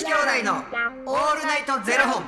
[0.00, 2.24] 子兄弟のオールナイトゼロ本。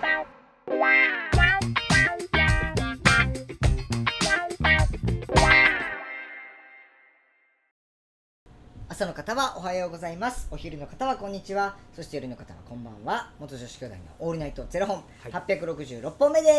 [8.90, 10.48] 朝の方はおはようございます。
[10.50, 11.79] お昼の方はこんにちは。
[11.96, 13.30] そして夜の方はこんばんは。
[13.40, 15.32] 元女子兄弟のオールナイトゼロ本、はい。
[15.32, 16.50] 866本目で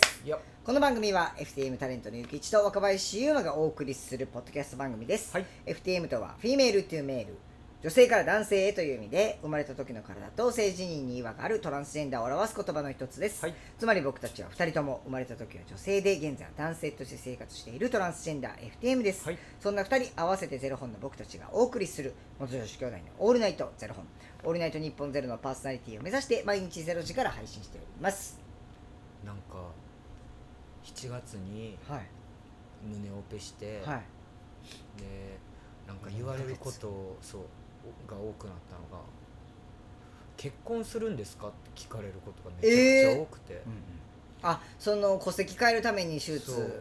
[0.00, 0.28] す。
[0.28, 5.46] よこの番組は FTM タレントのゆきちと若林優馬がお送りするポッドキャスト番組です、はい。
[5.66, 7.36] FTM とは Female to Male
[7.86, 13.54] 女性から男性へという意味で生まれた時の体と性自認に違和があるトランスジェンダーを表す言葉の一つです、はい。
[13.78, 19.38] つまり僕たちは2人とも生まれた時は女性で現在は男性として生活しているトランスジェンダー FTM です、はい。
[19.60, 24.04] そんな2人合わせてゼロ本の僕たちがお送りする元女子兄弟のオールナイトゼロ本。
[24.42, 28.40] オールナイト日本ゼロのパーソナリティを目指して毎日ゼロ時から配信しております。
[29.24, 29.70] なんか
[30.82, 32.00] 7月にはい。
[32.84, 34.02] 胸オペして、はい。
[34.98, 35.38] で
[35.86, 37.42] なんか言われることをそう
[38.06, 39.04] が多くなったのが
[40.36, 43.62] 結婚するんですかって聞かれることがめちゃくちゃ多くて、
[44.42, 46.60] あその戸籍変えるために手術、そう。
[46.60, 46.72] うんうん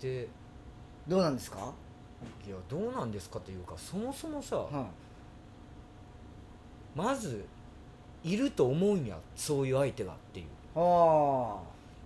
[0.00, 0.28] で
[1.08, 1.72] どうなんですか、
[2.46, 4.86] いやどうなんですかというかそもそもさ、は
[6.94, 7.44] まず
[8.22, 8.36] い。
[8.36, 11.56] ると思うんやそういう相手がっていうい、あ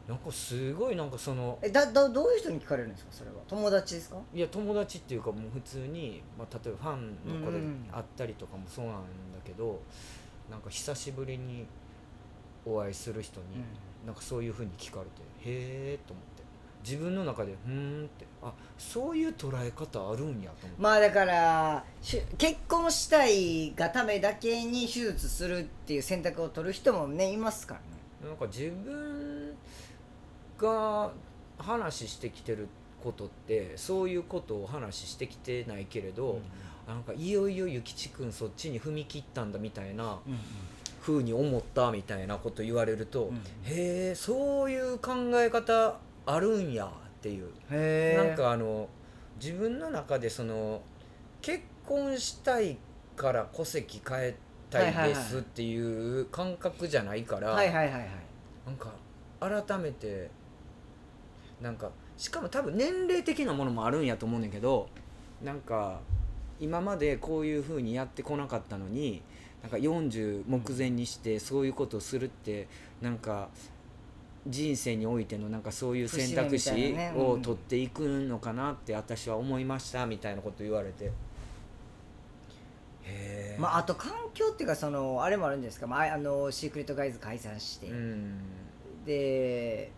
[0.08, 3.36] なんかすごいなんかそのえだだどういう人に聞かれるんですかそれは？
[3.48, 4.17] 友達ですか？
[4.34, 9.00] いや友達っていうかもう普通に、まあ、例えばファンの子でうん会ったりとかもそうなんだ
[9.45, 9.80] けど、
[10.50, 11.67] なんか久しぶりに
[12.67, 13.47] お会いする人に、
[14.05, 15.11] なんかそういうふうに聞かれて
[15.50, 16.33] へえと思って。
[16.84, 21.84] 自分の中でふーんってあそういう捉え方あるんやと思って、まあだから
[22.36, 27.86] 結婚したいがためだけに手術するっていう選択を取る人もねいますからね。
[28.30, 29.55] なんか自分
[30.63, 31.13] が
[31.59, 32.69] 話してきてる
[33.03, 36.39] ことってそういうことを話してきてないけれど、
[36.89, 40.39] なんかいよいよ諭吉君そっちに踏み切ったんだみたいなうん。
[41.03, 43.35] 風に思ったみたいなこと言われると、うん。
[43.65, 47.48] へえそういう考え方あるんやっていう、
[48.17, 48.89] なんかあの
[49.41, 50.81] 自分の中でその
[51.41, 52.79] 結婚したい
[53.17, 54.36] から戸籍変え
[54.70, 57.91] たいですっていう感覚じゃないから、はいはい。
[58.65, 58.92] なんか
[59.41, 60.31] 改めて
[61.62, 64.89] なんかしかも多分年齢的なものもあるんやと思うねんだけど
[65.42, 66.00] なんか
[66.61, 69.23] 今までこういうふうにやってこなかったのに
[69.62, 72.68] なんか40目前にしてそういうことをするって
[73.00, 73.48] なんか
[74.46, 81.11] 人生においてのなんかそういう選択肢を取っていくのかなって私は思いましたみたいなこと言われて。
[83.58, 88.39] まあ、あと環境っていうかそのあれもあるんですか、まああ、あのシークレットガイズ解散して、うん。
[89.05, 89.90] で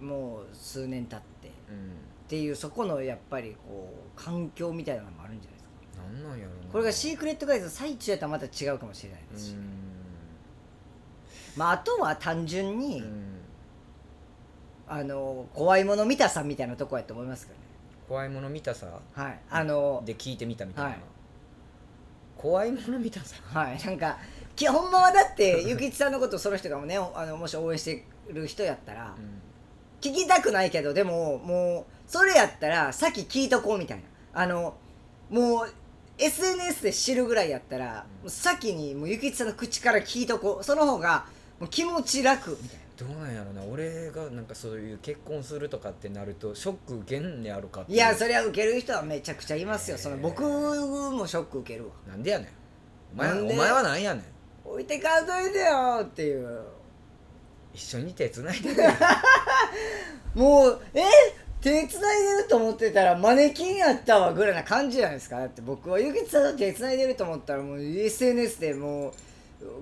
[0.00, 1.48] もう数年経って。
[1.48, 1.92] っうん。
[2.28, 5.64] ていうそこのやっぱりこう環境みたいなのもあるんじゃないです
[5.98, 6.04] か。
[6.04, 6.56] なんなんやろな。
[6.72, 9.64] これがシークレットガイズの最中やったらまた違うかもしれないですし、うん。
[11.56, 13.36] まあ、あとは単純に、うん。
[14.92, 17.64] あの怖いもの見たさみたいなとこやと思いますけどね。
[18.08, 18.88] 怖いもの見たさ？
[19.12, 19.38] はい。
[19.48, 21.00] あので聞いてみたみたいな、はい。
[22.36, 23.36] 怖いもの見たさ？
[23.44, 23.78] はい。
[23.84, 24.18] なんか
[24.56, 29.14] きほんまはだってゆきちさんのことその人がもねおあのもし応援してる人やったら、
[30.00, 34.04] 聞きたくないけどでももうそれやったら先聞いとこうみたいな。
[34.32, 34.74] あの
[35.28, 35.72] もう
[36.18, 40.64] SNS で知るぐらいやったら、もう先にもうゆきちさんの口から聞いとこう。
[40.64, 41.24] その方が
[41.58, 43.14] もう気持ち楽みたいな。
[43.14, 43.62] どうなんやろな。
[43.62, 47.92] 俺がなんかそういう結婚するとかってなるとショック受けんねやろかって。
[47.92, 49.96] いやそれは受ける人はめちゃくちゃいますよ。
[49.96, 51.92] その僕もショック受けるわ。
[52.06, 52.48] なんでやねん。
[53.14, 54.24] お前お前はなんやねん。
[54.68, 56.60] 置いてかんといてよっていう。
[57.72, 58.74] 一緒に手つないで
[60.34, 61.02] もうえ
[61.60, 69.12] 手つないでると思ってたらマネキンやったわぐらいな感じじゃないですかだって僕はゆきちさんと手つないでると思ったらもう SNS でもう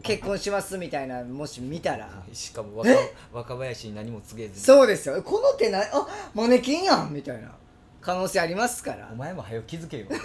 [0.03, 2.10] 結婚しますみたいなもし見たら。
[2.32, 2.91] しかも若
[3.32, 5.22] 若林に何も告げずにそうですよ。
[5.22, 7.12] この手ないあマネキンやん。
[7.12, 7.53] みたいな。
[8.00, 9.09] 可能性ありますから。
[9.12, 10.06] お前も早く気づけよ。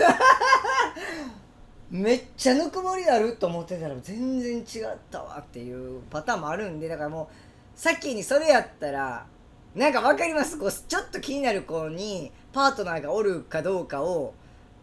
[1.91, 7.35] めっちゃぬくもりあると思ってたら全然違ったわっていうパターンもあるんでだからもう
[7.76, 9.28] 先にそれやったら
[9.75, 10.58] なんか分かります？
[10.58, 14.34] こうちょっと気になる子にパートナーがおるかどうかを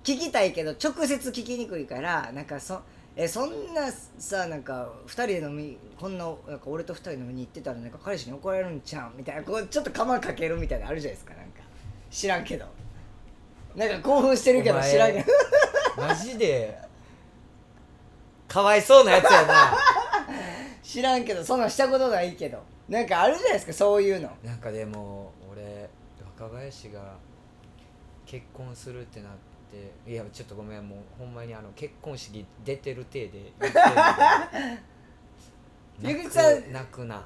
[0.03, 2.81] 聞きたいけど直接聞きにくいからなんかそ
[3.17, 9.15] えそんなさなんか2人で飲みこんななんか俺と2人飲みに行ってたらなんか彼氏に怒られるんちゃう？
[9.15, 11.61] んみたいなこうちょっと釜かけるみたいなのあるじゃないですかなんか。
[12.11, 12.67] 知らんけど。
[13.77, 15.27] なんか興奮してるけど知らんけど。
[15.97, 16.77] マジで
[18.49, 19.77] かわいそうなやつやな。
[20.83, 22.61] 知らんけどそんなんしたことないけど
[22.91, 24.31] なんかあるじゃないですかそういうの。
[24.45, 25.89] なんかでも俺
[26.39, 27.17] 若林が
[28.27, 29.33] 結婚するってなっ
[29.71, 33.53] っていやちょっとごめんもうほんまにあの結婚式出てる体で
[36.03, 36.73] 言ってる さん。
[36.73, 37.25] 泣くな。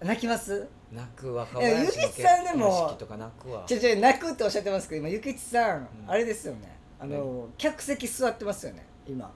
[0.00, 0.68] 泣きます？
[0.92, 3.64] 泣く若林のゆきさんでも結婚式とか泣くわ。
[3.66, 5.88] ちょちょ泣くっておっしゃってますけど今ゆきちさん、うん。
[6.06, 6.76] あれですよね。
[7.00, 9.32] あの客席座ってますよね今。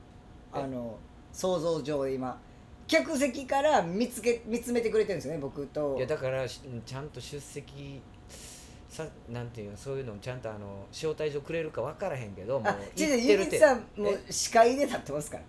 [0.53, 0.99] あの
[1.33, 2.39] 想像上で今
[2.91, 5.97] 客席から見つけ見つめてくれてるんですよね僕と。
[5.97, 8.03] いやだからしちゃんと出席
[8.89, 13.45] さなんていうのそういうのもちゃんとあの招待状くれるか分からへんけどもうあちょ行ってるて。
[13.45, 14.15] ゆきちさんもえ？
[14.15, 15.45] う司会で立ってますから。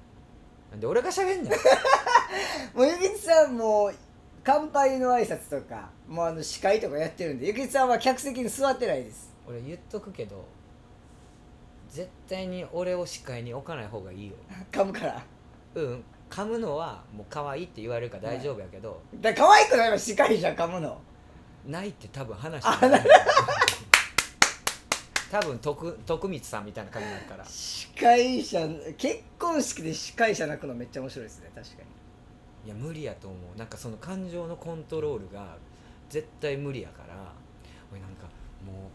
[0.69, 1.51] なんで俺が喋んねん。
[2.77, 3.93] もうゆきちさんもう
[4.43, 9.33] 乾杯の挨拶とかもうあの司会とかやってるんでゆきちさんは客席に座ってないです。
[9.47, 10.45] 俺言っとくけど
[11.89, 14.35] 絶対に俺を司会に置かない方がいいよ。
[14.71, 15.25] 噛むから。
[15.73, 20.99] うん噛むのはもう可愛いって言われるから大丈夫やけど、だから可愛くないわ司会じゃん噛むの。
[21.67, 23.05] ないって多分話あしてない。
[25.29, 27.45] 多分徳徳光さんみたいな感じになるから。
[27.45, 28.65] 司会者
[28.97, 31.75] 結婚式で司会者泣くのめっちゃ面白いですね確か
[32.63, 32.67] に。
[32.67, 33.57] いや無理やと思う。
[33.57, 35.57] なんかその感情のコントロールが
[36.09, 37.33] 絶対無理やから。
[37.91, 38.27] 俺なんか
[38.65, 38.89] も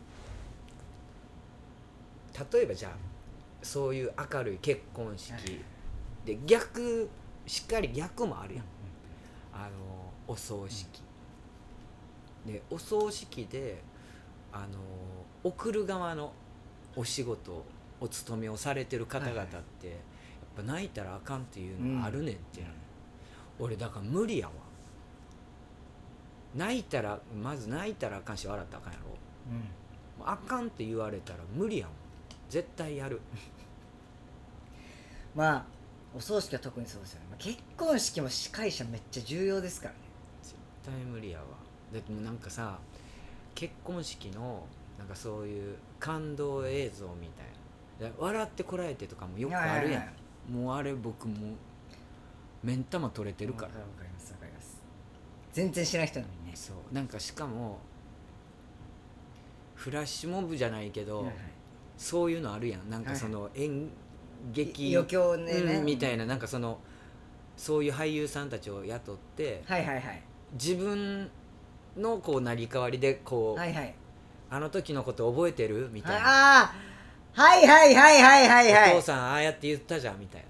[2.34, 2.92] う例えばじゃあ
[3.62, 5.62] そういう明るい結婚式。
[6.24, 7.08] で逆
[7.46, 8.64] しっかり逆もあるやん。
[9.52, 11.02] あのお葬式、
[12.44, 13.82] でお葬式で
[14.52, 14.66] あの
[15.44, 16.32] 送る側の
[16.94, 17.64] お仕事
[18.00, 19.96] お勤めをされてる方々って、やっ
[20.56, 22.64] ぱ泣いたらあかんっていうのがあるねんって、
[23.58, 24.52] 俺だから無理やわ。
[26.54, 29.06] 泣いたらまず泣いたらあかんし笑ったらあかんやろ。
[30.18, 31.94] もうあかんって言われたら無理やもん。
[32.50, 33.20] 絶対やる。
[35.34, 35.64] まあ
[36.14, 40.00] お葬式は特にそうですよね、まあ、結婚式も司会者めっちゃ重要ですからね。
[40.42, 40.54] 絶
[40.84, 41.44] 対無理やわ。
[41.92, 42.78] だってもうなんかさ
[43.54, 44.64] 結婚式の
[44.98, 48.10] なんかそういう感動映像みたいな。
[48.10, 51.38] だ笑ってこられてとかもよくあるやん、はいはいもうあれ僕もう
[52.62, 53.68] 目ん玉取れてるから。
[53.68, 54.80] わかりますわかります。
[55.52, 56.52] 全然知らない人なのにね。
[56.54, 56.94] そう。
[56.94, 57.78] なんかしかも
[59.74, 61.34] フラッシュモブじゃないけど、はいはい。
[61.98, 62.88] そういうのあるやん。
[62.88, 63.88] なんかその演
[64.52, 66.78] 劇、余興ねねうんみたいななんかその
[67.56, 70.22] そういう俳優さんたちを雇ってはいはいはい。
[70.52, 71.30] 自分
[71.96, 73.94] のこう成り代わりでこう、はいはい。
[74.50, 75.88] あの時のこと覚えてる？
[75.92, 76.72] みたいな、あ
[77.34, 78.72] あはいはいはいはいはい。
[78.72, 80.46] はいお父さんああやって言ったじゃんみたいな、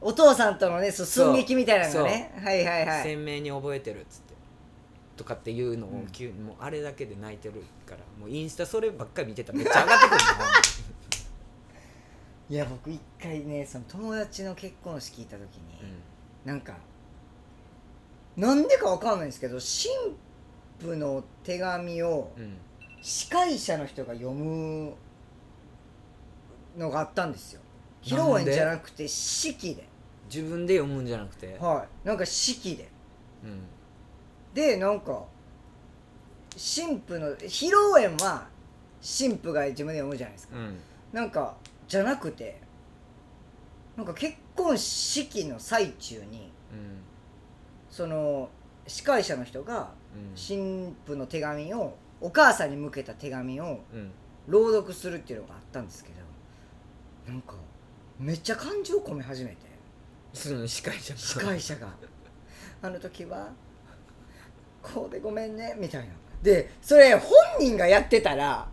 [0.00, 2.32] お父さんとのねそ寸劇みたいなのがね。
[2.42, 3.02] はいはいはい。
[3.02, 4.32] 鮮明に覚えてるっつって。
[5.16, 6.44] とかっていうのをうん。
[6.44, 10.20] もうあれだけで泣いてるからもうインスタそればっかり見てたらめっちゃ上がってくる
[12.52, 15.92] いや僕一回ねその友達の結婚式行った時に、
[16.44, 16.74] の、なんか
[18.36, 19.90] なんでかわかんないんですけど新
[20.78, 22.44] 婦の手紙をうん。
[22.44, 22.56] うん
[23.02, 24.94] 司会者の人が読む
[26.78, 27.60] のがあったんですよ。
[28.00, 29.88] 披露宴じゃなくて式で。
[30.32, 32.06] 自分で読むんじゃなくて、はい。
[32.06, 32.88] なんか式で。
[33.42, 33.60] うん。
[34.54, 35.24] でなんか
[36.56, 38.46] 新婦の披露宴は
[39.00, 40.56] 新婦が自分で読むじゃないですか。
[40.56, 40.78] うん。
[41.12, 41.56] なんか
[41.92, 42.58] じゃなくて
[43.98, 47.02] なんか結婚式の最中にうん。
[47.90, 48.48] その
[48.86, 50.34] 司会者の人がうん。
[50.34, 54.10] 新婦の手紙をお母さんに向けた手紙をうん。
[54.48, 56.08] 朗読するっていうのがあったんですけ
[57.26, 57.56] どなんか
[58.18, 59.56] めっちゃ感情込め始めて。
[60.32, 61.88] その司会者司会者が
[62.80, 63.50] 「あの時は
[64.82, 66.14] こうでごめんね」みたいな。
[66.42, 68.71] でそれ本人がやってたら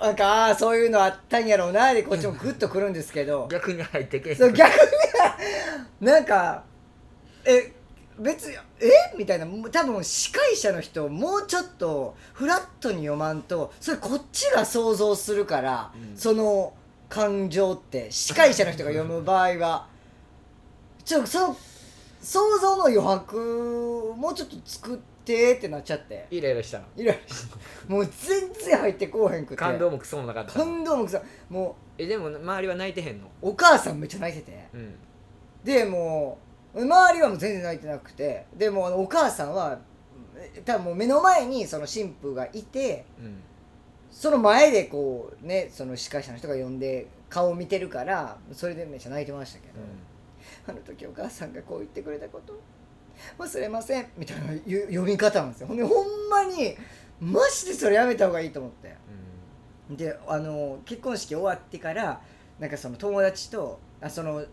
[0.00, 3.48] なんかああそういうのあったんやろうなでこっちもグッとくるんですけど。
[3.50, 4.80] 逆に入ってけそう逆に
[6.06, 6.64] なんか
[7.44, 7.72] え
[8.18, 9.16] 別にえ？
[9.16, 9.46] みたいな。
[9.70, 16.16] 多分司会者の人もうちょっとフラットに読まんとそれこっちが想像するから、うん。
[16.16, 16.72] その
[17.08, 19.86] 感情って司会者の人が読む場合は
[21.04, 21.56] ちょっとその
[22.20, 26.26] 想像の余白もうちょっと作ってってなっちゃって。
[26.30, 26.84] イライラしたの。
[26.96, 27.54] イライラして
[27.88, 29.56] もう全然入ってこうへんくて。
[29.56, 33.26] 感動もクソもなかった感動もくさもえでも周りは泣いてへんの？
[33.42, 34.94] うお母さんめっちゃ泣いててうん。
[35.64, 36.38] でも
[36.74, 38.46] う周りはもう全然泣いてなくて。
[38.56, 39.78] でもあのお母さんは
[40.36, 43.42] え多分もう目の前にその神父がいてうん。
[44.08, 49.74] その前でこうねその司会者の人が呼んで顔を見てるからそれでめっちゃ泣いてましたけど、
[50.68, 52.58] あの時お母さんがこう言ってくれたこと
[53.38, 55.66] 忘れませんみたいなゆ読み方なんですよ。
[55.68, 56.76] ほんでほんまに
[57.20, 58.94] マジでそれやめた方がいいと思って。
[59.90, 62.20] であの結婚式終わってから
[62.58, 64.44] なんかその友達とあその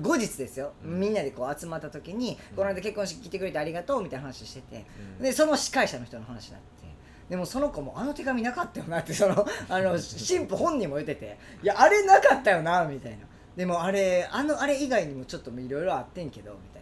[0.00, 1.00] 後日ですよ、うん。
[1.00, 2.56] みんなでこう集まった時に、うん。
[2.56, 4.86] この間結婚式来てくれてありがとうみたいな話してて
[5.18, 5.22] うん。
[5.22, 6.82] でその司会者の人の話になって
[7.28, 13.18] でもその子もあの手紙なかったよなって そのあの神父本人も言ってていやあれなかったよなみたいな。
[13.56, 16.81] でもあれあのあれ以外にもちょっといろいろあってんけどみたい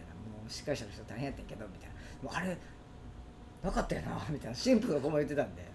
[0.51, 1.95] 司会者の人大変やってんけどみたいな。
[2.23, 2.57] もうあれ
[3.63, 4.57] なかったよなみたいな。
[4.57, 5.71] 神父の子も言ってたんで。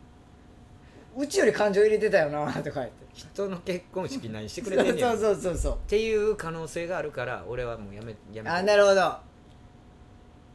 [1.16, 3.06] うちより感情入れてたよなとか言って。
[3.14, 9.00] 人の結婚式何してくれてんねんそうそうそうそうっていう可能性があるから俺はもうやめやめあなるほど。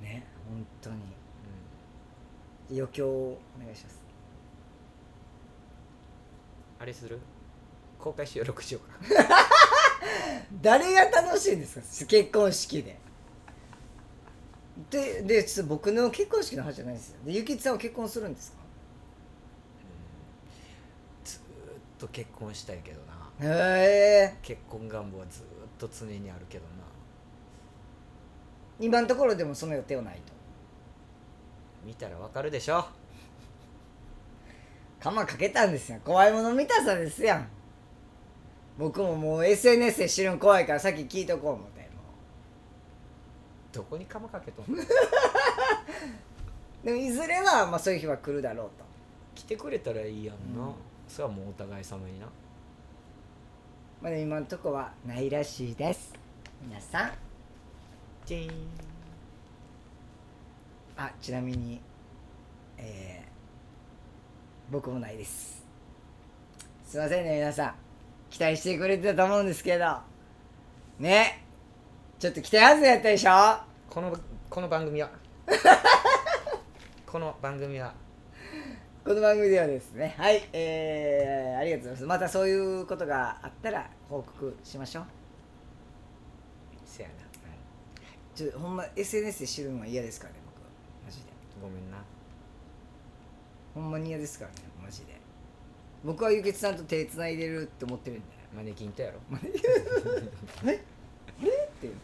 [0.01, 0.97] ね本当に。
[2.79, 3.99] 余興お願いします。
[6.79, 7.19] あれする？
[7.99, 9.25] 公開収録しようか。
[10.61, 12.07] 誰が楽しいんですか？
[12.07, 12.97] 結婚式で
[14.89, 17.17] でで僕の結婚式の話じゃないですよ。
[17.25, 18.57] でゆきつさんは結婚するんですか？
[21.25, 21.43] ずーっ
[21.99, 23.13] と結婚したいけどな。
[23.53, 25.45] へえ結婚願望はずーっ
[25.77, 26.69] と常にあるけどな。
[28.79, 30.33] 今のところでもその予定はないと。
[31.85, 32.85] 見たらわかるでしょ。
[34.99, 35.99] 釜かけたんですよ。
[36.03, 37.47] 怖いもの見たさですやん。
[38.77, 41.80] 僕ももう SNS で知るん怖いからさっき聞いとこう思って。
[41.80, 41.80] も
[43.71, 44.81] どこに釜かけとんの？
[44.81, 44.85] う
[46.83, 48.85] でもいずれはまあそういう日は来るだろうと。
[49.35, 50.73] 来てくれたらいいやんな、うん。
[51.07, 52.27] それはもうお互い様にな。
[54.01, 56.13] まあでも今のところはないらしいです。
[56.61, 57.11] 皆さん。
[58.25, 58.69] チーン
[60.97, 61.81] あちなみに
[62.77, 65.63] えー、僕もないです。
[66.85, 67.75] すいませんね皆さん。
[68.29, 69.97] 期待してくれてたと思うんですけど。
[70.99, 71.40] ね
[72.21, 73.57] ちょっと期待外れやったでしょ？
[73.89, 74.15] この
[74.47, 75.09] この番組は。
[77.07, 77.95] この番組は。
[79.03, 80.13] この番組ではですね。
[80.19, 82.05] はいえー、ありがとうございます。
[82.05, 85.05] またそういうことがあったら報告しましょう。
[86.85, 87.15] せやな。
[88.35, 90.61] ちょほんま SNS で知るのは嫌ですからね僕
[91.03, 91.31] マジで。
[91.59, 91.97] ごめんな。
[93.73, 95.19] ほんまに嫌ですからねマジで。
[96.03, 98.25] 僕はゆきつさんと手つないでるって思ってるんで。
[98.55, 99.19] マネキンとやろ。
[101.41, 101.95] っていう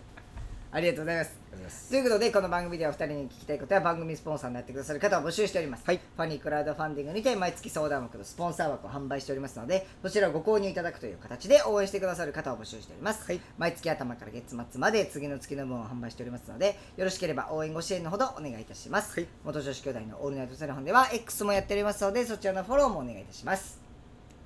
[0.71, 1.25] ありがとうございま
[1.69, 1.89] す。
[1.89, 5.97] ということでこの番組ではお二人に聞きたいことや番組スポンサーになってくださる方を募集しております、はい。
[5.97, 13.41] ファニークラウドファンディングにて毎月相談枠とスポンサー枠を販売しておりますのでそちらをご購入いただくという形で応援してくださる方を募集しております、はい。
[13.57, 19.27] 毎月頭から月末まで次の月の分を販売しておりますのでよろしければ応援ご支援のほどお願いいたします、はい。
[19.45, 23.79] 元女子兄弟のオールナイトセレフォンでは X もやっておりますのでそちらのフォローもお願いいたします。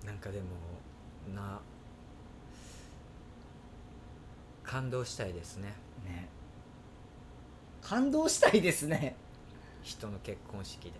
[0.05, 0.45] なんかでも
[1.35, 1.59] な
[4.63, 5.90] 感動したいですねね
[7.91, 9.17] 感動したいですね。
[9.83, 10.93] 人の結婚式で。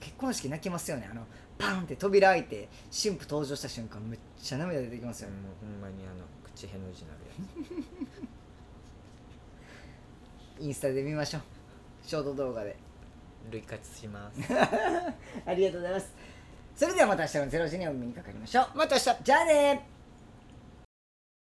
[0.00, 1.08] 結婚式泣きますよね。
[1.08, 1.22] あの
[1.56, 5.36] パンって扉開いて新婦登場した瞬間めっちゃ涙出てきますよね。
[5.36, 7.20] もうほんまにあの口への字になる
[10.58, 11.42] や インスタで見ましょう。
[12.04, 12.76] ショート動画で。
[13.48, 14.40] つ類活します。
[15.46, 16.12] ありがとうございます。
[16.74, 18.76] それではまた明日の0時にお耳にかかりましょう。
[18.76, 19.22] また明日。
[19.22, 19.95] じゃあね